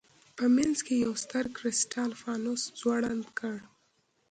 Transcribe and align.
په 0.37 0.45
منځ 0.55 0.77
کې 0.85 0.93
یې 0.97 1.03
یو 1.05 1.13
ستر 1.23 1.45
کرسټال 1.57 2.11
فانوس 2.21 2.61
ځوړند 2.79 3.25
کړ. 3.39 3.55